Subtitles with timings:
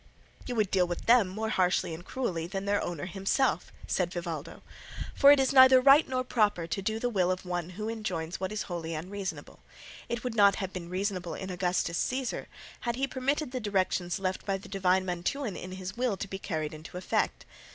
[0.47, 4.63] "You would deal with them more harshly and cruelly than their owner himself," said Vivaldo,
[5.13, 8.39] "for it is neither right nor proper to do the will of one who enjoins
[8.39, 9.59] what is wholly unreasonable;
[10.09, 12.47] it would not have been reasonable in Augustus Caesar
[12.79, 16.39] had he permitted the directions left by the divine Mantuan in his will to be
[16.39, 17.45] carried into effect.